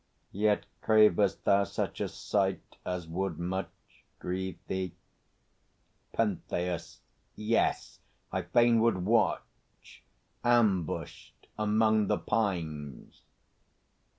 Yet 0.31 0.65
cravest 0.81 1.45
thou 1.45 1.63
such 1.63 2.01
A 2.01 2.07
sight 2.07 2.75
as 2.83 3.07
would 3.07 3.37
much 3.37 3.69
grieve 4.17 4.57
thee? 4.65 4.95
PENTHEUS. 6.13 7.01
Yes; 7.35 7.99
I 8.31 8.41
fain 8.41 8.79
Would 8.81 9.05
watch, 9.05 10.01
ambushed 10.43 11.45
among 11.55 12.07
the 12.07 12.17
pines. 12.17 13.21